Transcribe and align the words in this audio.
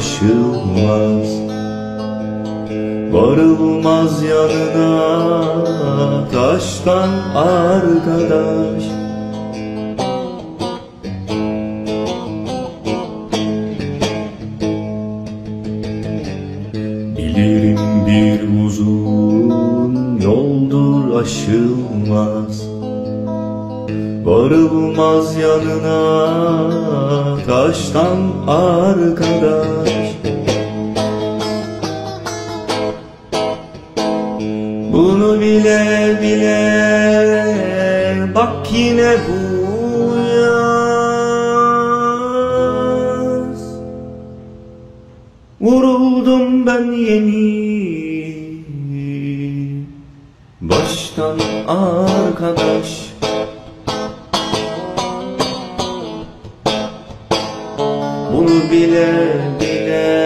ulaşılmaz. 0.00 1.28
Varılmaz 3.12 4.22
yanına 4.22 5.18
taştan 6.32 7.08
arkadaş. 7.34 8.84
Bilirim 17.18 17.78
bir 18.06 18.64
uzun 18.64 20.18
yoldur 20.22 21.20
aşılmaz. 21.22 22.70
Varılmaz 24.24 25.36
yanına 25.36 26.20
taştan 27.46 28.18
arkadaş. 28.48 29.89
Bile 35.60 36.22
bile. 36.22 36.60
Bak 38.34 38.72
yine 38.72 39.12
bu 39.26 39.38
yaz. 40.40 41.60
Vuruldum 45.60 46.66
ben 46.66 46.92
yeni. 46.92 47.70
Baştan 50.60 51.38
arkadaş. 51.68 53.10
Bunu 58.32 58.70
bile 58.70 59.12
bile. 59.60 60.20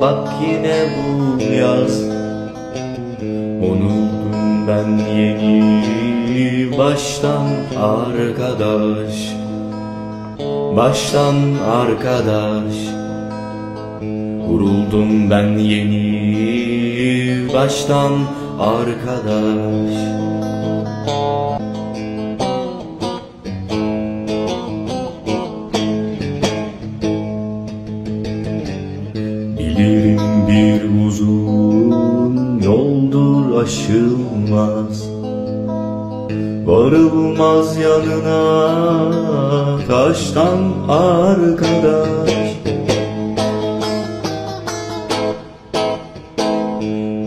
Bak 0.00 0.28
yine 0.42 0.76
bu 0.96 1.42
yaz 1.54 2.17
Unuldum 3.70 4.68
ben 4.68 4.98
yeni 5.14 6.78
Baştan 6.78 7.46
arkadaş. 7.76 9.34
Baştan 10.76 11.36
arkadaş. 11.70 12.74
Vuruldum 14.48 15.30
ben 15.30 15.58
yeni 15.58 16.08
Baştan 17.54 18.12
arkadaş 18.60 19.94
yoldur 33.68 33.78
aşılmaz 34.48 35.08
Varılmaz 36.66 37.76
yanına 37.76 38.58
taştan 39.88 40.58
arkadaş. 40.88 42.30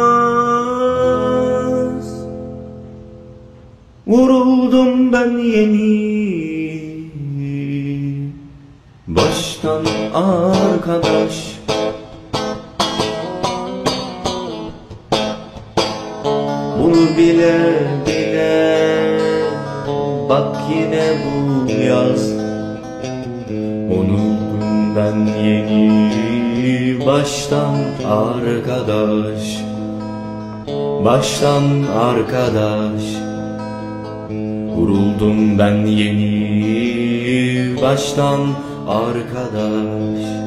Vuruldum 4.07 5.13
ben 5.13 5.37
yeni 5.37 6.22
Baştan 9.07 9.85
arkadaş. 10.13 11.59
Bunu 16.79 17.17
bile 17.17 17.73
bile 18.07 19.19
Bak 20.29 20.57
yine 20.69 21.03
bu 21.23 21.71
yaz. 21.71 22.31
Unuldum 23.91 24.95
ben 24.95 25.43
yeni 25.43 27.05
Baştan 27.05 27.75
arkadaş. 28.05 29.59
Baştan 31.05 31.63
arkadaş. 31.99 33.03
Vuruldum 34.75 35.59
ben 35.59 35.85
yeni 35.85 36.33
baştan 37.81 38.39
arkadaş 38.87 40.42